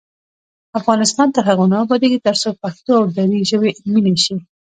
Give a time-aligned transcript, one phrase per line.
[0.79, 4.35] افغانستان تر هغو نه ابادیږي، ترڅو پښتو او دري ژبې علمي نشي.